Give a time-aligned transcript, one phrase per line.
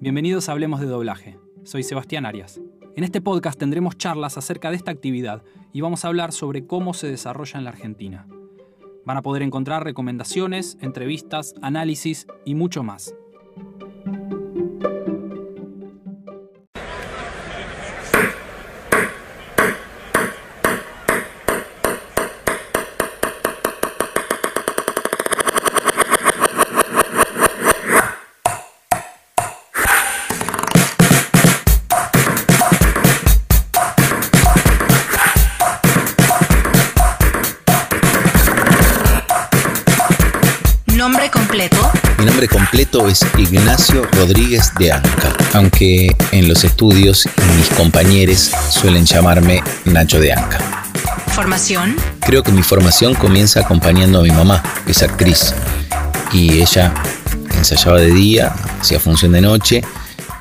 [0.00, 1.40] Bienvenidos a Hablemos de Doblaje.
[1.64, 2.60] Soy Sebastián Arias.
[2.94, 5.42] En este podcast tendremos charlas acerca de esta actividad
[5.72, 8.28] y vamos a hablar sobre cómo se desarrolla en la Argentina.
[9.04, 13.12] Van a poder encontrar recomendaciones, entrevistas, análisis y mucho más.
[41.08, 41.78] ¿Nombre completo?
[42.18, 47.26] Mi nombre completo es Ignacio Rodríguez de Anca, aunque en los estudios
[47.56, 50.58] mis compañeros suelen llamarme Nacho de Anca.
[51.28, 51.96] ¿Formación?
[52.20, 55.54] Creo que mi formación comienza acompañando a mi mamá, que es actriz,
[56.30, 56.92] y ella
[57.56, 59.80] ensayaba de día, hacía función de noche,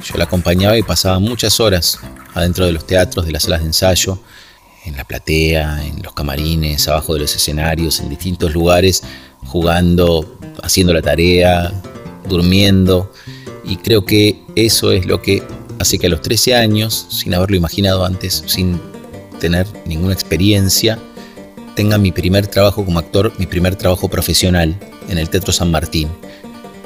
[0.03, 1.97] yo la acompañaba y pasaba muchas horas
[2.33, 4.19] adentro de los teatros, de las salas de ensayo,
[4.83, 9.03] en la platea, en los camarines, abajo de los escenarios, en distintos lugares,
[9.45, 11.71] jugando, haciendo la tarea,
[12.27, 13.11] durmiendo.
[13.65, 15.43] Y creo que eso es lo que
[15.79, 18.79] hace que a los 13 años, sin haberlo imaginado antes, sin
[19.39, 20.97] tener ninguna experiencia,
[21.75, 24.75] tenga mi primer trabajo como actor, mi primer trabajo profesional
[25.09, 26.09] en el Teatro San Martín.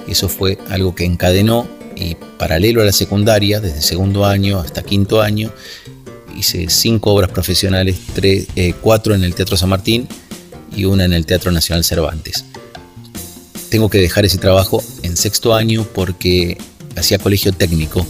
[0.07, 5.21] Eso fue algo que encadenó y paralelo a la secundaria, desde segundo año hasta quinto
[5.21, 5.51] año,
[6.35, 10.07] hice cinco obras profesionales, tres, eh, cuatro en el Teatro San Martín
[10.75, 12.45] y una en el Teatro Nacional Cervantes.
[13.71, 16.57] Tengo que dejar ese trabajo en sexto año porque
[16.97, 18.05] hacía colegio técnico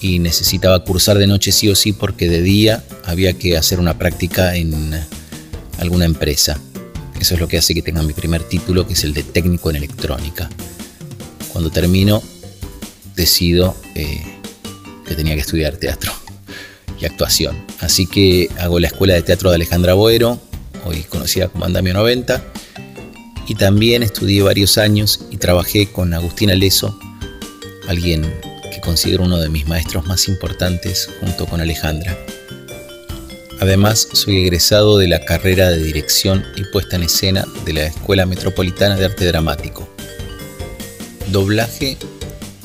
[0.00, 3.98] y necesitaba cursar de noche sí o sí porque de día había que hacer una
[3.98, 4.94] práctica en
[5.80, 6.60] alguna empresa.
[7.20, 9.68] Eso es lo que hace que tenga mi primer título, que es el de técnico
[9.68, 10.48] en electrónica.
[11.52, 12.22] Cuando termino,
[13.16, 14.22] decido eh,
[15.08, 16.12] que tenía que estudiar teatro
[17.00, 17.56] y actuación.
[17.80, 20.38] Así que hago la Escuela de Teatro de Alejandra Boero,
[20.84, 22.44] hoy conocida como Andamio 90,
[23.46, 26.98] y también estudié varios años y trabajé con Agustina Leso,
[27.88, 28.22] alguien
[28.72, 32.16] que considero uno de mis maestros más importantes junto con Alejandra.
[33.60, 38.26] Además, soy egresado de la carrera de dirección y puesta en escena de la Escuela
[38.26, 39.88] Metropolitana de Arte Dramático.
[41.28, 41.96] Doblaje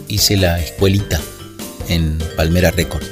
[0.07, 1.21] hice la escuelita
[1.87, 3.03] en Palmera Record.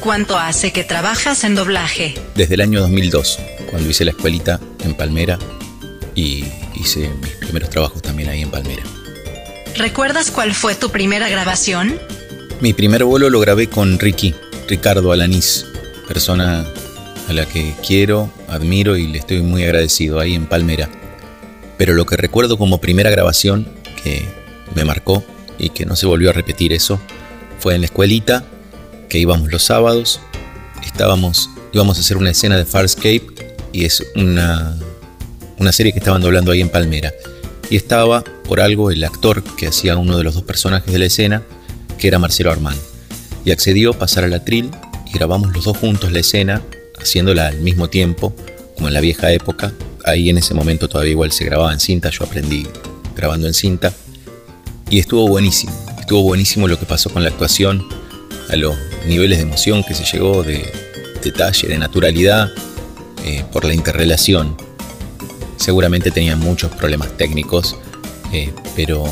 [0.00, 2.14] ¿Cuánto hace que trabajas en doblaje?
[2.34, 3.38] Desde el año 2002,
[3.70, 5.38] cuando hice la escuelita en Palmera
[6.14, 6.44] y
[6.80, 8.82] hice mis primeros trabajos también ahí en Palmera.
[9.76, 11.98] ¿Recuerdas cuál fue tu primera grabación?
[12.60, 14.34] Mi primer vuelo lo grabé con Ricky,
[14.68, 15.66] Ricardo Alanís,
[16.08, 16.66] persona
[17.28, 20.90] a la que quiero, admiro y le estoy muy agradecido ahí en Palmera.
[21.78, 23.68] Pero lo que recuerdo como primera grabación
[24.02, 24.28] que
[24.74, 25.24] me marcó
[25.58, 27.00] y que no se volvió a repetir eso
[27.58, 28.44] fue en la escuelita
[29.08, 30.20] que íbamos los sábados,
[30.84, 33.26] estábamos, íbamos a hacer una escena de Farscape
[33.72, 34.76] y es una,
[35.60, 37.12] una serie que estaban doblando ahí en Palmera.
[37.68, 41.04] Y estaba, por algo, el actor que hacía uno de los dos personajes de la
[41.04, 41.42] escena,
[41.98, 42.76] que era Marcelo Armán.
[43.44, 44.70] Y accedió a pasar al atril
[45.06, 46.62] y grabamos los dos juntos la escena,
[46.98, 48.34] haciéndola al mismo tiempo,
[48.74, 49.72] como en la vieja época.
[50.04, 52.66] Ahí en ese momento todavía igual se grababa en cinta, yo aprendí
[53.14, 53.92] grabando en cinta.
[54.88, 57.86] Y estuvo buenísimo, estuvo buenísimo lo que pasó con la actuación,
[58.48, 60.72] a los niveles de emoción que se llegó, de
[61.22, 62.50] detalle, de naturalidad,
[63.24, 64.56] eh, por la interrelación.
[65.60, 67.76] Seguramente tenía muchos problemas técnicos,
[68.32, 69.04] eh, pero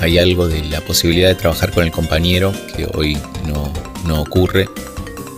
[0.00, 3.70] hay algo de la posibilidad de trabajar con el compañero que hoy no,
[4.06, 4.66] no ocurre,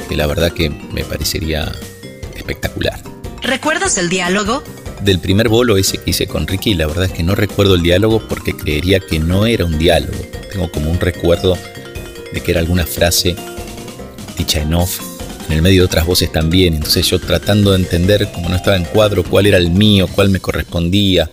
[0.08, 1.72] que la verdad que me parecería
[2.36, 3.02] espectacular.
[3.42, 4.62] ¿Recuerdas el diálogo?
[5.00, 7.82] Del primer bolo ese que hice con Ricky, la verdad es que no recuerdo el
[7.82, 10.16] diálogo porque creería que no era un diálogo.
[10.52, 11.58] Tengo como un recuerdo
[12.32, 13.34] de que era alguna frase
[14.38, 15.00] dicha en off,
[15.48, 16.74] en el medio de otras voces también.
[16.74, 20.30] Entonces yo tratando de entender, como no estaba en cuadro, cuál era el mío, cuál
[20.30, 21.30] me correspondía.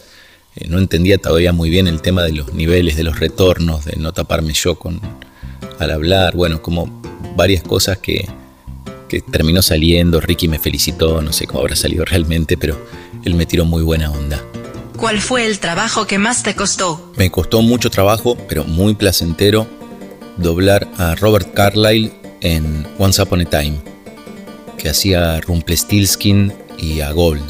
[0.56, 3.96] Eh, no entendía todavía muy bien el tema de los niveles, de los retornos, de
[3.98, 5.02] no taparme yo con
[5.80, 6.36] al hablar.
[6.36, 7.02] Bueno, como
[7.36, 8.28] varias cosas que,
[9.08, 10.20] que terminó saliendo.
[10.20, 12.78] Ricky me felicitó, no sé cómo habrá salido realmente, pero
[13.24, 14.44] él me tiró muy buena onda.
[14.98, 17.12] ¿Cuál fue el trabajo que más te costó?
[17.18, 19.68] Me costó mucho trabajo, pero muy placentero,
[20.38, 23.80] doblar a Robert Carlyle en Once Upon a Time,
[24.84, 27.42] que hacía Rumpelstiltskin y a Gold,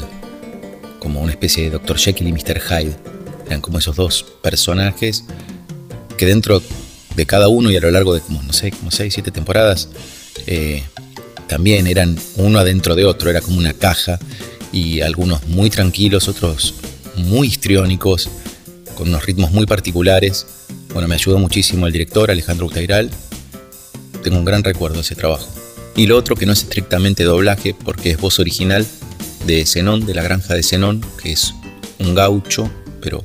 [1.00, 1.98] como una especie de Dr.
[1.98, 2.60] Jekyll y Mr.
[2.60, 2.94] Hyde.
[3.46, 5.24] Eran como esos dos personajes
[6.16, 6.62] que dentro
[7.16, 9.88] de cada uno y a lo largo de como, no sé, como seis, siete temporadas,
[10.46, 10.84] eh,
[11.48, 14.20] también eran uno adentro de otro, era como una caja
[14.70, 16.74] y algunos muy tranquilos, otros
[17.16, 18.30] muy histriónicos,
[18.94, 20.46] con unos ritmos muy particulares.
[20.92, 23.10] Bueno, me ayudó muchísimo el director Alejandro Utairal
[24.22, 25.63] tengo un gran recuerdo de ese trabajo.
[25.96, 28.86] Y lo otro que no es estrictamente doblaje, porque es voz original
[29.46, 31.54] de Zenón, de la granja de Zenón, que es
[31.98, 32.70] un gaucho,
[33.00, 33.22] pero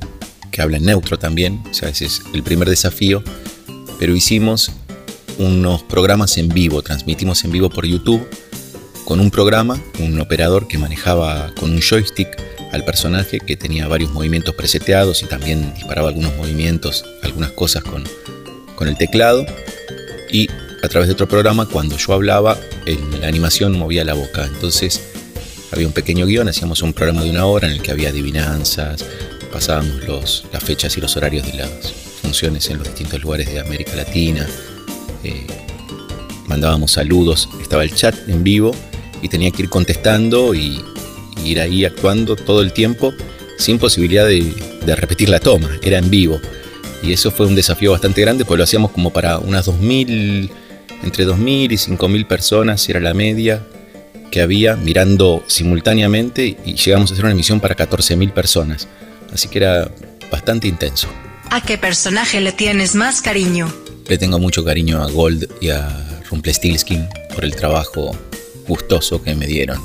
[0.50, 3.22] que habla en neutro también, o sea, ese es el primer desafío.
[3.98, 4.70] Pero hicimos
[5.38, 8.26] unos programas en vivo, transmitimos en vivo por YouTube
[9.04, 12.28] con un programa, un operador que manejaba con un joystick
[12.72, 18.04] al personaje que tenía varios movimientos preseteados y también disparaba algunos movimientos, algunas cosas con,
[18.76, 19.44] con el teclado.
[20.30, 20.48] Y
[20.82, 24.44] a través de otro programa, cuando yo hablaba, en la animación movía la boca.
[24.46, 25.00] Entonces
[25.72, 29.04] había un pequeño guion, hacíamos un programa de una hora en el que había adivinanzas,
[29.52, 31.92] pasábamos los, las fechas y los horarios de las
[32.22, 34.46] funciones en los distintos lugares de América Latina,
[35.22, 35.46] eh,
[36.46, 38.74] mandábamos saludos, estaba el chat en vivo
[39.22, 40.82] y tenía que ir contestando y,
[41.44, 43.14] ir ahí actuando todo el tiempo
[43.56, 44.52] sin posibilidad de,
[44.94, 46.38] repetir la toma, era en vivo.
[47.02, 50.50] Y eso fue un desafío bastante grande, porque lo hacíamos como para unas 2.000,
[51.02, 53.62] entre 2.000 y 5.000 personas, era la media
[54.30, 58.88] que había mirando simultáneamente y llegamos a hacer una emisión para 14.000 personas.
[59.32, 59.90] Así que era
[60.30, 61.08] bastante intenso.
[61.50, 63.72] ¿A qué personaje le tienes más cariño?
[64.06, 68.16] Le tengo mucho cariño a Gold y a Rumpelstiltskin por el trabajo
[68.66, 69.80] gustoso que me dieron.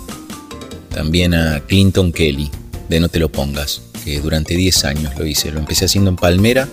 [0.90, 2.52] También a Clinton Kelly,
[2.88, 5.52] de No Te Lo Pongas, que durante 10 años lo hice.
[5.52, 6.68] Lo empecé haciendo en Palmera.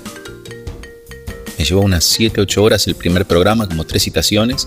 [1.62, 4.66] Me llevó unas 7-8 horas el primer programa, como tres citaciones,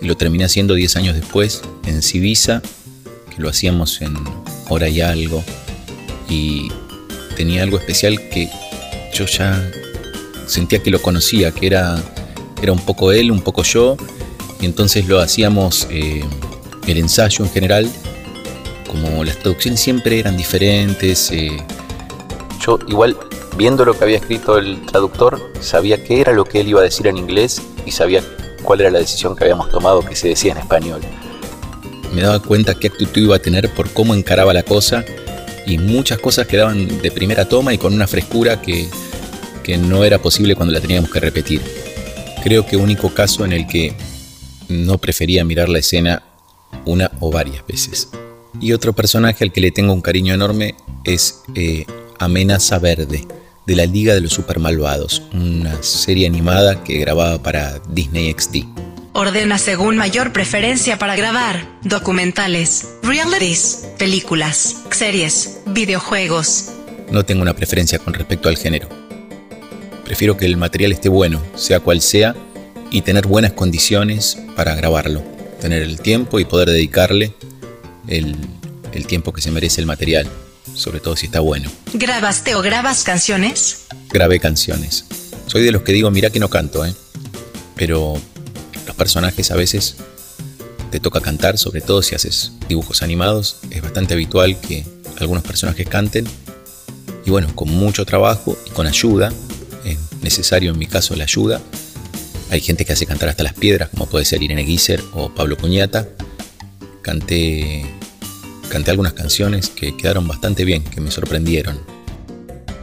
[0.00, 2.62] y lo terminé haciendo 10 años después en Civisa,
[3.34, 4.14] que lo hacíamos en
[4.68, 5.42] hora y algo.
[6.28, 6.70] Y
[7.34, 8.48] tenía algo especial que
[9.12, 9.72] yo ya
[10.46, 12.00] sentía que lo conocía, que era,
[12.62, 13.96] era un poco él, un poco yo,
[14.60, 16.22] y entonces lo hacíamos eh,
[16.86, 17.90] el ensayo en general
[18.86, 21.32] como las traducciones siempre eran diferentes.
[21.32, 21.56] Eh,
[22.64, 23.16] yo igual,
[23.60, 26.84] viendo lo que había escrito el traductor, sabía qué era lo que él iba a
[26.84, 28.22] decir en inglés y sabía
[28.62, 31.02] cuál era la decisión que habíamos tomado que se decía en español.
[32.14, 35.04] Me daba cuenta qué actitud iba a tener por cómo encaraba la cosa
[35.66, 38.88] y muchas cosas quedaban de primera toma y con una frescura que,
[39.62, 41.60] que no era posible cuando la teníamos que repetir.
[42.42, 43.92] Creo que único caso en el que
[44.70, 46.22] no prefería mirar la escena
[46.86, 48.08] una o varias veces.
[48.58, 51.84] Y otro personaje al que le tengo un cariño enorme es eh,
[52.18, 53.26] Amenaza Verde,
[53.66, 58.64] de la Liga de los Supermalvados, una serie animada que grababa para Disney XD.
[59.12, 66.70] Ordena según mayor preferencia para grabar, documentales, realities, películas, series, videojuegos.
[67.10, 68.88] No tengo una preferencia con respecto al género.
[70.04, 72.34] Prefiero que el material esté bueno, sea cual sea,
[72.90, 75.22] y tener buenas condiciones para grabarlo,
[75.60, 77.34] tener el tiempo y poder dedicarle
[78.08, 78.36] el,
[79.06, 80.28] tiempo que se merece el material,
[80.74, 81.70] sobre todo si está bueno.
[81.92, 83.86] ¿Grabaste o grabas canciones?
[84.10, 85.04] Grabé canciones.
[85.46, 86.94] Soy de los que digo, mira que no canto, ¿eh?
[87.76, 88.20] Pero
[88.86, 89.96] los personajes a veces
[90.90, 93.58] te toca cantar, sobre todo si haces dibujos animados.
[93.70, 94.84] Es bastante habitual que
[95.18, 96.26] algunos personajes canten.
[97.24, 99.32] Y bueno, con mucho trabajo y con ayuda,
[99.84, 101.60] es necesario en mi caso la ayuda.
[102.50, 105.56] Hay gente que hace cantar hasta las piedras, como puede ser Irene Guiser o Pablo
[105.56, 106.08] Cuñata.
[107.02, 107.86] Canté
[108.70, 111.78] canté algunas canciones que quedaron bastante bien, que me sorprendieron.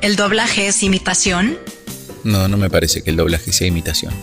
[0.02, 1.58] ¿El doblaje es imitación?
[2.24, 4.14] No, no me parece que el doblaje sea imitación.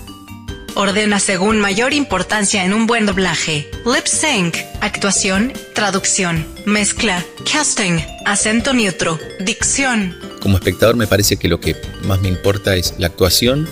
[0.76, 3.70] Ordena según mayor importancia en un buen doblaje.
[3.86, 10.16] Lip sync, actuación, traducción, mezcla, casting, acento neutro, dicción.
[10.40, 13.68] Como espectador me parece que lo que más me importa es la actuación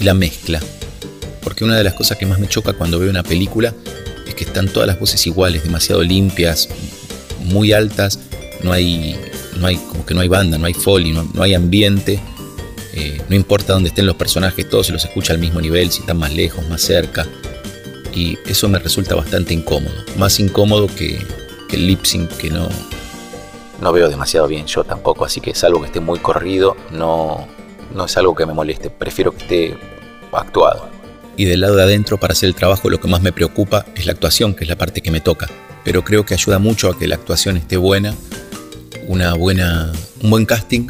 [0.00, 0.60] y la mezcla.
[1.42, 3.74] Porque una de las cosas que más me choca cuando veo una película
[4.26, 6.68] es que están todas las voces iguales, demasiado limpias,
[7.44, 8.18] muy altas,
[8.62, 9.18] no hay,
[9.56, 12.20] no hay, como que no hay banda, no hay foley, no, hay ambiente,
[12.94, 16.00] eh, no importa dónde estén los personajes, todos se los escucha al mismo nivel, si
[16.00, 17.26] están más lejos, más cerca,
[18.14, 21.18] y eso me resulta bastante incómodo, más incómodo que,
[21.70, 22.66] el lip sync que no,
[23.82, 27.46] no veo demasiado bien yo tampoco, así que es algo que esté muy corrido, no,
[27.94, 29.78] no es algo que me moleste, prefiero que esté
[30.32, 30.88] actuado.
[31.36, 34.06] Y del lado de adentro, para hacer el trabajo, lo que más me preocupa es
[34.06, 35.48] la actuación, que es la parte que me toca
[35.88, 38.14] pero creo que ayuda mucho a que la actuación esté buena,
[39.06, 39.90] una buena,
[40.22, 40.88] un buen casting,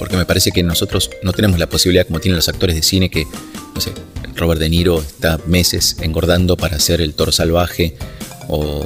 [0.00, 3.08] porque me parece que nosotros no tenemos la posibilidad, como tienen los actores de cine,
[3.08, 3.24] que,
[3.72, 3.92] no sé,
[4.34, 7.94] Robert De Niro está meses engordando para hacer el toro salvaje,
[8.48, 8.84] o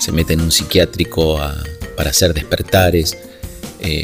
[0.00, 1.40] se mete en un psiquiátrico
[1.96, 3.16] para hacer despertares.
[3.78, 4.02] Eh,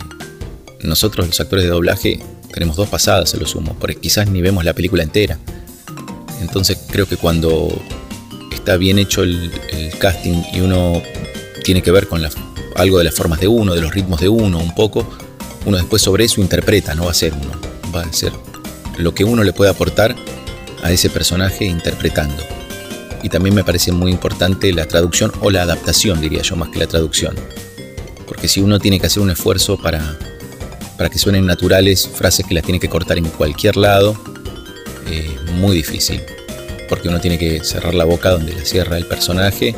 [0.79, 2.21] nosotros, los actores de doblaje,
[2.53, 5.41] tenemos dos pasadas a lo sumo, porque quizás ni vemos la película entera.
[6.41, 7.83] Entonces creo que cuando
[8.65, 9.53] está bien hecho el,
[9.99, 11.03] casting y uno
[11.63, 12.23] tiene que ver con
[12.77, 15.07] algo de las formas de uno, de los ritmos de uno, un poco,
[15.67, 17.53] uno después sobre eso interpreta, no va a ser uno,
[17.95, 18.33] va a ser
[18.97, 20.17] lo que uno le puede aportar
[20.83, 22.43] a ese personaje interpretando.
[23.23, 26.79] Y también me parece muy importante la traducción o la adaptación, diría yo, más que
[26.79, 27.37] la traducción.
[28.27, 30.19] Porque si uno tiene que hacer un esfuerzo para,
[30.97, 34.19] para que suenen naturales, frases que las tiene que cortar en cualquier lado,
[35.11, 36.23] eh, muy difícil.
[36.95, 39.75] Porque uno tiene que cerrar la boca donde la cierra el personaje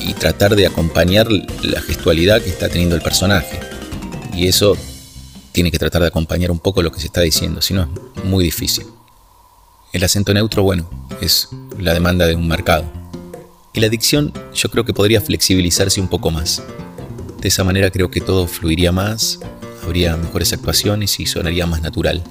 [0.00, 3.60] y, tratar de acompañar la gestualidad que está teniendo el personaje.
[4.34, 4.76] Y eso
[5.52, 8.24] tiene que tratar de acompañar un poco lo que se está diciendo, si no es
[8.24, 8.84] muy difícil.
[9.92, 10.90] El acento neutro, bueno,
[11.20, 12.84] es la demanda de un mercado.
[13.72, 16.64] Y la dicción yo creo que podría flexibilizarse un poco más.
[17.40, 19.38] De esa manera creo que todo fluiría más,
[19.84, 22.24] habría mejores actuaciones y sonaría más natural.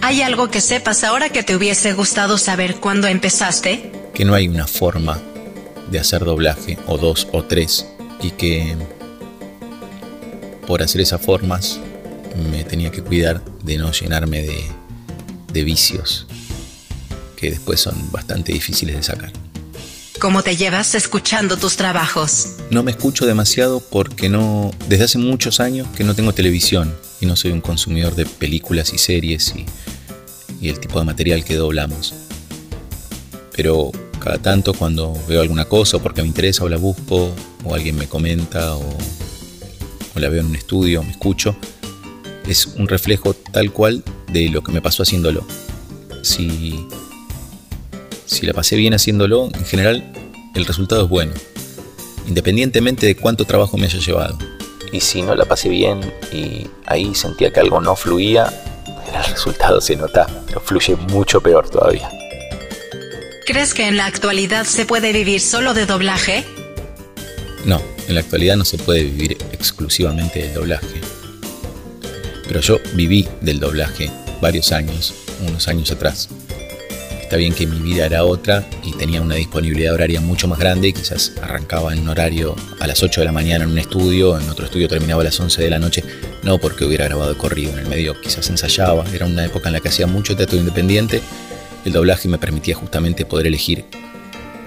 [0.00, 3.92] ¿Hay algo que sepas ahora que te hubiese gustado saber cuando empezaste?
[4.14, 5.20] Que no hay una forma
[5.90, 7.86] de hacer doblaje, o dos o tres,
[8.22, 8.76] y que
[10.66, 11.80] por hacer esas formas
[12.50, 14.64] me tenía que cuidar de no llenarme de,
[15.52, 16.26] de vicios
[17.36, 19.32] que después son bastante difíciles de sacar.
[20.20, 22.56] ¿Cómo te llevas escuchando tus trabajos?
[22.70, 27.26] No me escucho demasiado porque no, desde hace muchos años que no tengo televisión y
[27.26, 29.66] no soy un consumidor de películas y series y,
[30.68, 32.14] el tipo de material que doblamos.
[33.54, 37.32] Pero cada tanto cuando veo alguna cosa o porque me interesa o la busco
[37.64, 38.82] o alguien me comenta o,
[40.14, 41.56] o la veo en un estudio, me escucho,
[42.46, 45.46] es un reflejo tal cual de lo que me pasó haciéndolo.
[46.22, 46.86] Si,
[48.26, 50.12] si la pasé bien haciéndolo, en general
[50.54, 51.32] el resultado es bueno,
[52.26, 54.38] independientemente de cuánto trabajo me haya llevado.
[54.92, 56.00] Y si no la pasé bien
[56.32, 58.52] y ahí sentía que algo no fluía,
[59.14, 62.10] el resultado se nota, pero fluye mucho peor todavía.
[63.46, 66.44] ¿Crees que en la actualidad se puede vivir solo de doblaje?
[67.64, 71.00] No, en la actualidad no se puede vivir exclusivamente del doblaje.
[72.46, 75.14] Pero yo viví del doblaje varios años,
[75.46, 76.28] unos años atrás.
[77.28, 80.94] Está bien que mi vida era otra y tenía una disponibilidad horaria mucho más grande,
[80.94, 84.64] quizás arrancaba en horario a las 8 de la mañana en un estudio, en otro
[84.64, 86.02] estudio terminaba a las 11 de la noche,
[86.42, 89.80] no porque hubiera grabado corrido, en el medio quizás ensayaba, era una época en la
[89.80, 91.20] que hacía mucho teatro independiente,
[91.84, 93.84] el doblaje me permitía justamente poder elegir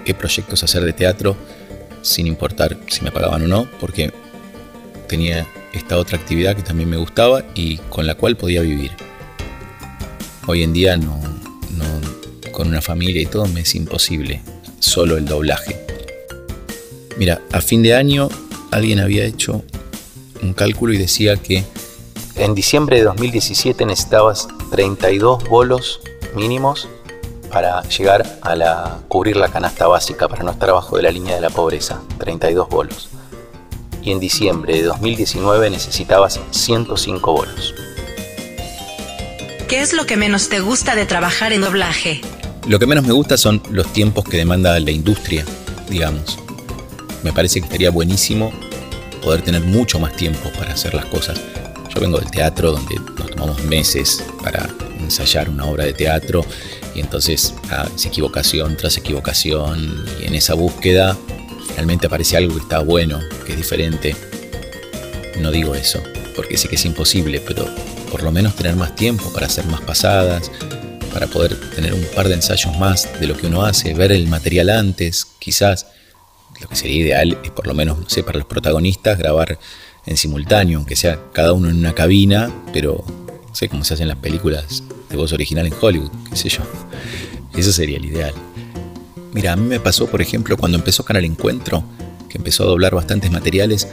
[0.05, 1.35] qué proyectos hacer de teatro
[2.03, 4.13] sin importar si me pagaban o no, porque
[5.07, 8.91] tenía esta otra actividad que también me gustaba y con la cual podía vivir.
[10.45, 11.30] Hoy en día no,
[12.61, 14.43] con una familia y todo me es imposible,
[14.77, 15.83] solo el doblaje.
[17.17, 18.29] Mira, a fin de año
[18.69, 19.63] alguien había hecho
[20.43, 21.65] un cálculo y decía que
[22.35, 26.01] en diciembre de 2017 necesitabas 32 bolos
[26.35, 26.87] mínimos
[27.51, 31.33] para llegar a la, cubrir la canasta básica, para no estar abajo de la línea
[31.33, 33.09] de la pobreza, 32 bolos
[34.03, 37.73] y en diciembre de 2019 necesitabas 105 bolos.
[39.67, 42.21] ¿Qué es lo que menos te gusta de trabajar en doblaje?
[42.67, 45.43] Lo que menos me gusta son los tiempos que demanda la industria,
[45.89, 46.37] digamos.
[47.23, 48.51] Me parece que estaría buenísimo
[49.23, 51.39] poder tener mucho más tiempo para hacer las cosas.
[51.93, 56.45] Yo vengo del teatro donde nos tomamos meses para ensayar una obra de teatro
[56.93, 61.17] y entonces ah, es equivocación tras equivocación y en esa búsqueda
[61.67, 64.15] finalmente aparece algo que está bueno, que es diferente.
[65.39, 66.01] No digo eso,
[66.35, 67.65] porque sé que es imposible, pero
[68.11, 70.51] por lo menos tener más tiempo para hacer más pasadas,
[71.13, 74.27] para poder tener un par de ensayos más de lo que uno hace, ver el
[74.27, 75.87] material antes, quizás.
[76.59, 79.57] Lo que sería ideal es por lo menos, no sé, para los protagonistas grabar
[80.05, 84.07] en simultáneo, aunque sea cada uno en una cabina, pero no sé cómo se hacen
[84.07, 86.61] las películas de voz original en Hollywood, qué sé yo.
[87.55, 88.33] Eso sería el ideal.
[89.33, 91.83] Mira, a mí me pasó, por ejemplo, cuando empezó Canal Encuentro,
[92.29, 93.87] que empezó a doblar bastantes materiales,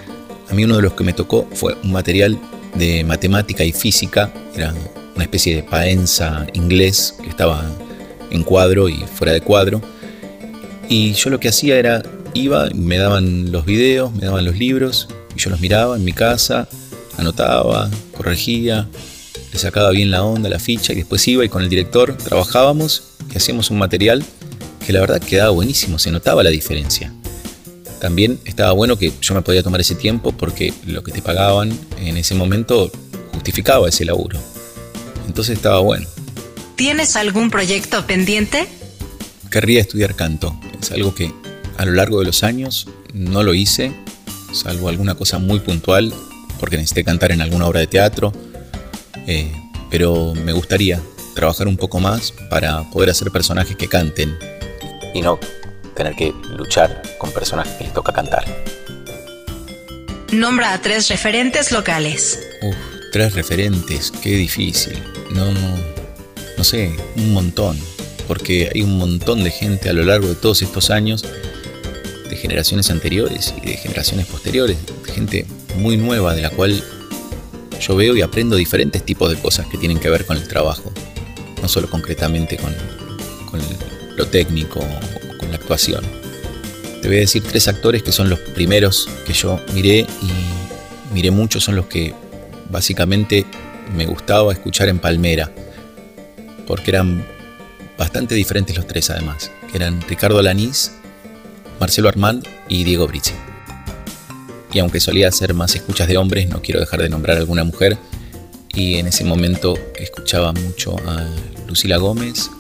[0.50, 2.38] a mí uno de los que me tocó fue un material
[2.74, 4.32] de matemática y física,
[5.18, 7.68] una especie de paenza inglés que estaba
[8.30, 9.82] en cuadro y fuera de cuadro.
[10.88, 15.08] Y yo lo que hacía era, iba, me daban los videos, me daban los libros,
[15.34, 16.68] y yo los miraba en mi casa,
[17.16, 18.86] anotaba, corregía,
[19.52, 23.02] le sacaba bien la onda, la ficha, y después iba y con el director trabajábamos
[23.34, 24.24] y hacíamos un material
[24.86, 27.12] que la verdad quedaba buenísimo, se notaba la diferencia.
[28.00, 31.76] También estaba bueno que yo me podía tomar ese tiempo porque lo que te pagaban
[32.00, 32.88] en ese momento
[33.32, 34.38] justificaba ese laburo.
[35.28, 36.08] Entonces estaba bueno.
[36.74, 38.66] ¿Tienes algún proyecto pendiente?
[39.50, 40.58] Querría estudiar canto.
[40.80, 41.32] Es algo que
[41.76, 43.92] a lo largo de los años no lo hice,
[44.52, 46.12] salvo alguna cosa muy puntual,
[46.58, 48.32] porque necesité cantar en alguna obra de teatro.
[49.26, 49.52] Eh,
[49.90, 51.00] pero me gustaría
[51.34, 54.36] trabajar un poco más para poder hacer personajes que canten
[55.14, 55.38] y no
[55.94, 58.44] tener que luchar con personas que les toca cantar.
[60.32, 62.38] Nombra a tres referentes locales.
[62.62, 62.76] Uf,
[63.12, 65.02] tres referentes, qué difícil.
[65.34, 65.46] No,
[66.56, 67.78] no sé, un montón.
[68.28, 71.24] porque hay un montón de gente a lo largo de todos estos años,
[72.28, 74.76] de generaciones anteriores y de generaciones posteriores,
[75.14, 76.84] gente muy nueva de la cual
[77.80, 80.92] yo veo y aprendo diferentes tipos de cosas que tienen que ver con el trabajo,
[81.62, 82.74] no solo concretamente con,
[83.50, 83.60] con
[84.16, 86.04] lo técnico o con la actuación.
[87.00, 91.30] Te voy a decir tres actores que son los primeros que yo miré y miré
[91.30, 92.12] mucho, son los que
[92.70, 93.46] básicamente
[93.94, 95.50] me gustaba escuchar en Palmera,
[96.66, 97.26] porque eran
[97.96, 100.92] bastante diferentes los tres además, que eran Ricardo Alanís,
[101.80, 103.34] Marcelo Armand y Diego Brizzi.
[104.72, 107.64] Y aunque solía hacer más escuchas de hombres, no quiero dejar de nombrar a alguna
[107.64, 107.96] mujer,
[108.74, 111.26] y en ese momento escuchaba mucho a
[111.66, 112.50] Lucila Gómez,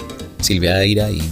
[0.40, 1.22] Silvia Aira y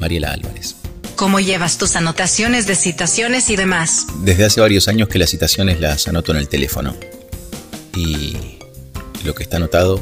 [0.00, 0.76] Mariela Álvarez.
[1.16, 4.06] ¿Cómo llevas tus anotaciones de citaciones y demás?
[4.22, 6.96] Desde hace varios años que las citaciones las anoto en el teléfono.
[7.94, 8.58] Y
[9.24, 10.00] lo que está anotado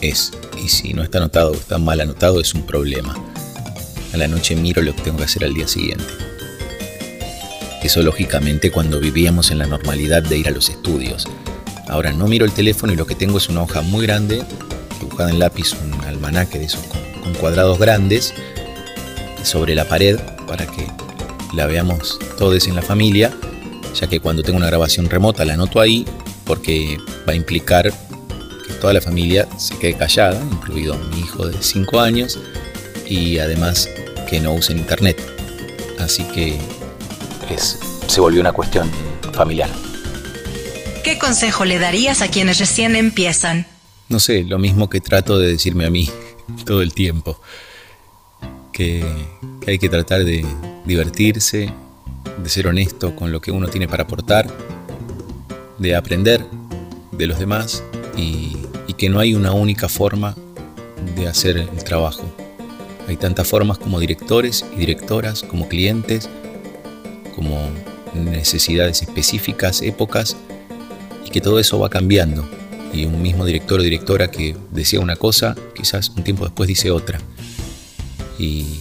[0.00, 3.14] es, y si no está anotado o está mal anotado es un problema.
[4.12, 6.04] A la noche miro lo que tengo que hacer al día siguiente.
[7.82, 11.26] Eso lógicamente cuando vivíamos en la normalidad de ir a los estudios.
[11.86, 14.42] Ahora no miro el teléfono y lo que tengo es una hoja muy grande,
[15.00, 18.32] dibujada en lápiz, un almanaque de esos con, cuadrados grandes,
[19.42, 20.86] sobre la pared para que
[21.52, 23.32] la veamos todos en la familia,
[23.94, 26.06] ya que cuando tengo una grabación remota la anoto ahí
[26.44, 26.98] porque
[27.28, 27.92] va a implicar
[28.66, 32.38] que toda la familia se quede callada, incluido mi hijo de 5 años,
[33.06, 33.88] y además
[34.28, 35.20] que no usen internet.
[35.98, 36.58] Así que
[38.06, 38.90] se volvió una cuestión
[39.32, 39.70] familiar.
[41.02, 43.66] ¿Qué consejo le darías a quienes recién empiezan?
[44.08, 46.08] No sé, lo mismo que trato de decirme a mí
[46.64, 47.40] todo el tiempo.
[48.72, 49.04] Que,
[49.60, 50.44] que hay que tratar de
[50.84, 51.72] divertirse,
[52.42, 54.48] de ser honesto con lo que uno tiene para aportar
[55.78, 56.44] de aprender
[57.12, 57.82] de los demás
[58.16, 58.56] y,
[58.96, 60.36] que no hay una única forma
[61.16, 62.22] de hacer el trabajo.
[63.08, 66.28] Hay tantas formas como directores y directoras, como clientes,
[67.34, 67.58] como
[68.14, 70.36] necesidades específicas, épocas,
[71.26, 72.48] y que todo eso va cambiando.
[72.92, 76.92] Y un mismo director o directora que decía una cosa, quizás un tiempo después dice
[76.92, 77.18] otra.
[78.38, 78.78] Y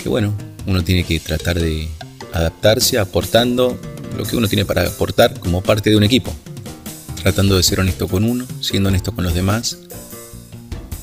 [0.00, 0.32] que bueno,
[0.66, 1.88] uno tiene que tratar de
[2.32, 3.76] adaptarse aportando
[4.16, 6.32] lo que uno tiene para aportar como parte de un equipo,
[7.20, 9.78] tratando de ser honesto con uno, siendo honesto con los demás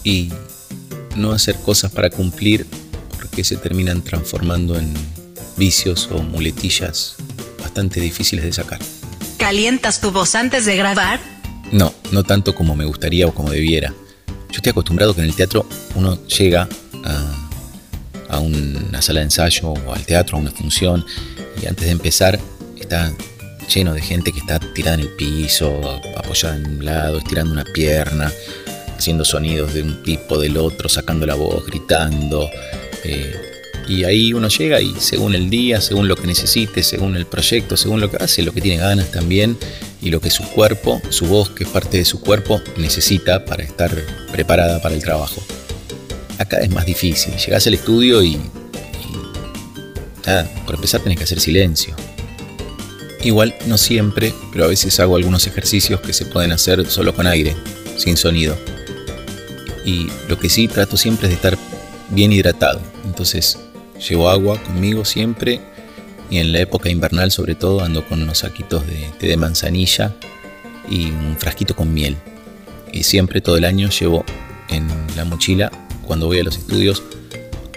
[0.04, 0.32] y
[1.16, 2.66] no hacer cosas para cumplir
[3.16, 4.94] porque se terminan transformando en
[5.58, 7.16] vicios o muletillas
[7.60, 8.80] bastante difíciles de sacar.
[9.38, 11.20] ¿Calientas tu voz antes de grabar?
[11.72, 13.94] No, no tanto como me gustaría o como debiera.
[14.50, 16.68] Yo estoy acostumbrado que en el teatro uno llega
[17.04, 17.50] a,
[18.30, 21.06] a una sala de ensayo o al teatro, a una función,
[21.62, 22.40] y antes de empezar
[22.80, 23.14] está
[23.68, 27.66] lleno de gente que está tirada en el piso, apoyada en un lado, estirando una
[27.66, 28.32] pierna,
[28.98, 32.50] haciendo sonidos de un tipo, del otro, sacando la voz, gritando.
[33.04, 33.36] Eh,
[33.88, 37.78] y ahí uno llega y según el día, según lo que necesite, según el proyecto,
[37.78, 39.58] según lo que hace, lo que tiene ganas también
[40.02, 43.64] y lo que su cuerpo, su voz, que es parte de su cuerpo, necesita para
[43.64, 43.92] estar
[44.32, 45.42] preparada para el trabajo.
[46.38, 47.34] Acá es más difícil.
[47.36, 48.38] Llegás al estudio y,
[50.66, 51.96] por empezar tenés que hacer silencio.
[53.28, 57.28] Igual no siempre, pero a veces hago algunos ejercicios que se pueden hacer solo con
[57.28, 57.58] aire,
[57.98, 58.58] sin sonido.
[59.84, 61.58] Y lo que sí trato siempre es de estar
[62.10, 62.80] bien hidratado.
[63.04, 63.60] Entonces
[64.08, 65.60] llevo agua conmigo siempre
[66.30, 70.16] y en la época invernal sobre todo ando con unos saquitos de té de manzanilla
[70.90, 72.16] y un frasquito con miel.
[72.94, 74.24] Y siempre todo el año llevo
[74.70, 74.88] en
[75.18, 75.70] la mochila
[76.04, 77.04] cuando voy a los estudios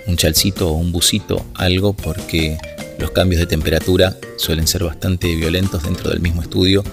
[0.07, 2.57] un chalcito o un busito, algo porque
[3.01, 6.85] los cambios de temperatura suelen ser bastante violentos dentro del mismo estudio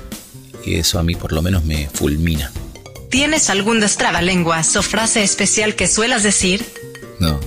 [0.65, 2.51] y eso a mí por lo menos me fulmina.
[3.09, 6.65] ¿Tienes algún destrabalenguas o frase especial que suelas decir?
[7.19, 7.39] No,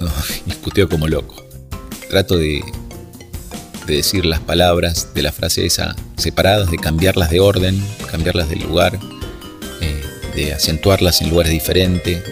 [0.00, 0.10] no,
[0.46, 1.44] discuteo como loco.
[2.08, 2.62] Trato de,
[3.86, 8.56] de decir las palabras de la frase esa separadas, de cambiarlas de orden, cambiarlas de
[8.56, 8.98] lugar,
[9.80, 10.02] eh,
[10.34, 12.22] de acentuarlas en lugares diferentes,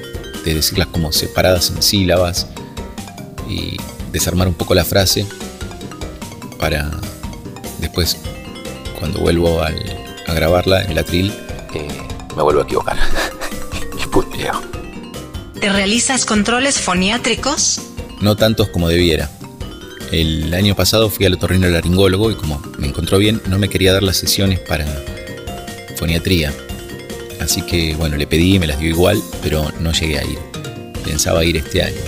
[0.45, 2.47] de decirlas como separadas en sílabas
[3.49, 3.77] y
[4.12, 5.27] desarmar un poco la frase
[6.62, 6.88] para
[7.81, 8.18] después,
[9.01, 9.72] cuando vuelvo a
[10.33, 11.33] grabarla en el atril,
[11.75, 11.88] eh,
[12.37, 12.96] me vuelvo a equivocar.
[14.01, 14.62] y puteo.
[15.61, 17.81] ¿Te realizas controles foniátricos?
[18.20, 19.29] No tantos como debiera.
[20.12, 23.92] El año pasado fui al otorrino laringólogo y como me encontró bien, no me quería
[23.92, 24.87] dar las sesiones para
[25.96, 26.55] foniatría.
[27.40, 30.38] Así que bueno, le pedí, me las dio igual, pero no llegué a ir.
[31.05, 32.03] Pensaba ir este año.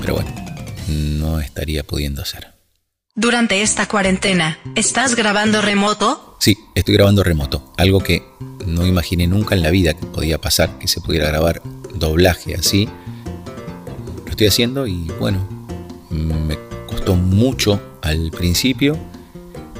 [0.00, 0.34] Pero bueno,
[0.88, 2.49] no estaría pudiendo hacer.
[3.20, 6.36] Durante esta cuarentena, ¿estás grabando remoto?
[6.38, 8.22] Sí, estoy grabando remoto, algo que
[8.64, 11.60] no imaginé nunca en la vida que podía pasar, que se pudiera grabar
[11.92, 12.88] doblaje así.
[14.26, 15.46] estoy haciendo y bueno,
[16.08, 18.96] me costó mucho al principio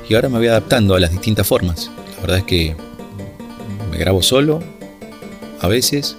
[0.06, 1.90] y ahora me voy adaptando a las distintas formas.
[2.16, 2.76] La verdad es que
[3.90, 4.62] me grabo solo,
[5.62, 6.14] a veces,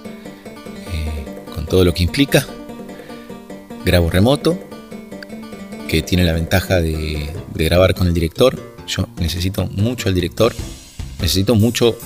[0.92, 2.44] eh, con todo lo que implica.
[3.84, 4.58] Grabo remoto,
[5.92, 8.58] que tiene la ventaja de, grabar con el director.
[8.88, 10.54] Yo necesito mucho al director,
[11.20, 11.98] necesito mucho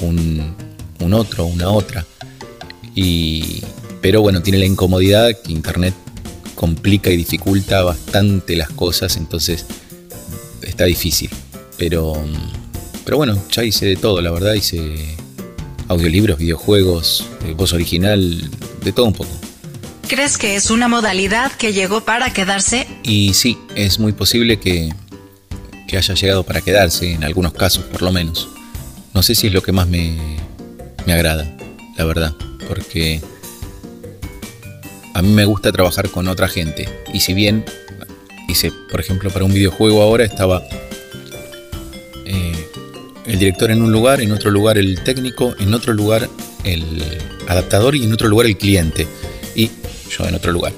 [0.00, 0.54] un,
[1.00, 2.06] un otro, una otra.
[2.94, 3.62] Y,
[4.00, 5.92] pero bueno, tiene la incomodidad que Internet
[6.54, 9.66] complica y dificulta bastante las cosas, entonces
[10.62, 11.28] está difícil.
[11.76, 12.14] Pero,
[13.04, 15.18] pero bueno, ya hice de todo, la verdad, hice
[15.88, 18.50] audiolibros, videojuegos, eh, voz original,
[18.82, 19.47] de todo un poco.
[20.08, 22.86] ¿Crees que es una modalidad que llegó para quedarse?
[23.02, 24.90] Y sí, es muy posible que,
[25.86, 28.48] que haya llegado para quedarse, en algunos casos por lo menos.
[29.12, 30.16] No sé si es lo que más me,
[31.04, 31.46] me agrada,
[31.98, 32.34] la verdad,
[32.66, 33.20] porque
[35.12, 36.88] a mí me gusta trabajar con otra gente.
[37.12, 37.66] Y si bien
[38.48, 40.62] hice, por ejemplo, para un videojuego ahora estaba
[42.24, 42.66] eh,
[43.26, 46.30] el director en un lugar, en otro lugar el técnico, en otro lugar
[46.64, 47.02] el
[47.46, 49.06] adaptador y en otro lugar el cliente.
[50.10, 50.72] Yo en otro lugar.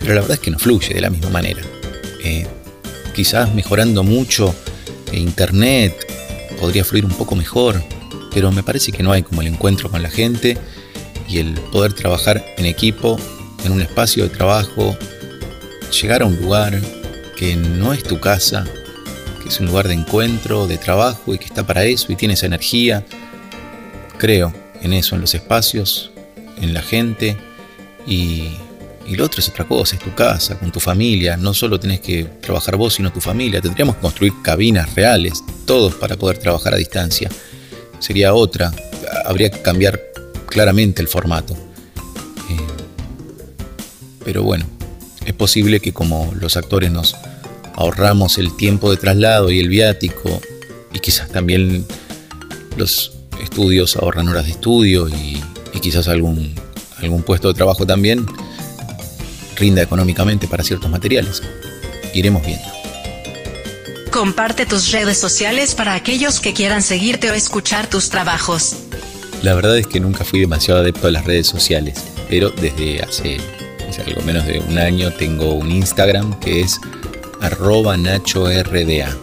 [0.00, 1.62] Pero la verdad es que no fluye de la misma manera.
[2.24, 2.46] Eh,
[3.14, 4.54] quizás mejorando mucho
[5.12, 5.94] internet
[6.58, 7.82] podría fluir un poco mejor,
[8.32, 10.56] pero me parece que no hay como el encuentro con la gente
[11.28, 13.18] y el poder trabajar en equipo,
[13.64, 14.96] en un espacio de trabajo,
[16.00, 16.80] llegar a un lugar
[17.36, 18.64] que no es tu casa,
[19.42, 22.34] que es un lugar de encuentro, de trabajo y que está para eso y tiene
[22.34, 23.04] esa energía.
[24.18, 26.10] Creo en eso, en los espacios,
[26.60, 27.36] en la gente
[28.06, 28.48] y,
[29.06, 31.36] y lo otro es otra cosa, es tu casa, con tu familia.
[31.36, 33.60] No solo tenés que trabajar vos, sino tu familia.
[33.60, 37.30] Tendríamos que construir cabinas reales, todos para poder trabajar a distancia.
[37.98, 38.72] Sería otra.
[39.24, 40.00] Habría que cambiar
[40.46, 41.54] claramente el formato.
[41.54, 42.56] Eh,
[44.24, 44.66] pero bueno,
[45.24, 47.16] es posible que como los actores nos
[47.74, 50.40] ahorramos el tiempo de traslado y el viático,
[50.92, 51.86] y quizás también
[52.76, 53.12] los
[53.42, 56.54] estudios ahorran horas de estudio y, y quizás algún,
[57.02, 58.26] algún puesto de trabajo también
[59.56, 61.42] rinda económicamente para ciertos materiales.
[62.14, 62.66] Iremos viendo.
[64.10, 68.76] Comparte tus redes sociales para aquellos que quieran seguirte o escuchar tus trabajos.
[69.42, 73.38] La verdad es que nunca fui demasiado adepto a las redes sociales, pero desde hace,
[74.06, 76.78] algo menos de un año tengo un Instagram que es
[77.40, 79.16] arroba nachorda,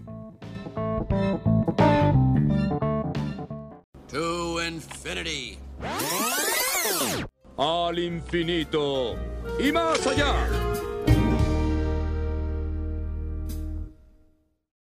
[4.08, 5.58] To infinity
[7.56, 9.14] al infinito
[9.58, 10.65] y más allá.